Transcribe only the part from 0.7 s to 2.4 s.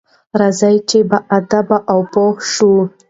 چې باادبه او پوه